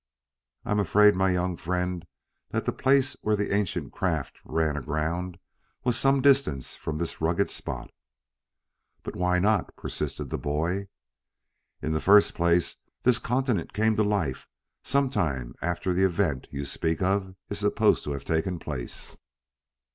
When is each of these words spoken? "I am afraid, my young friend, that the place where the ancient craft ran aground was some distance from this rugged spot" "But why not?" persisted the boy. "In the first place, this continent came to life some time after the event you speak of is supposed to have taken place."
"I 0.65 0.71
am 0.71 0.79
afraid, 0.79 1.15
my 1.15 1.29
young 1.29 1.55
friend, 1.57 2.07
that 2.49 2.65
the 2.65 2.71
place 2.73 3.15
where 3.21 3.35
the 3.35 3.53
ancient 3.53 3.93
craft 3.93 4.39
ran 4.43 4.75
aground 4.75 5.37
was 5.83 5.95
some 5.95 6.23
distance 6.23 6.75
from 6.75 6.97
this 6.97 7.21
rugged 7.21 7.51
spot" 7.51 7.91
"But 9.03 9.15
why 9.15 9.37
not?" 9.37 9.75
persisted 9.75 10.31
the 10.31 10.39
boy. 10.39 10.87
"In 11.83 11.91
the 11.91 12.01
first 12.01 12.33
place, 12.33 12.77
this 13.03 13.19
continent 13.19 13.73
came 13.73 13.95
to 13.95 14.01
life 14.03 14.47
some 14.83 15.07
time 15.07 15.53
after 15.61 15.93
the 15.93 16.03
event 16.05 16.47
you 16.49 16.65
speak 16.65 17.03
of 17.03 17.35
is 17.51 17.59
supposed 17.59 18.03
to 18.05 18.13
have 18.13 18.25
taken 18.25 18.57
place." 18.57 19.17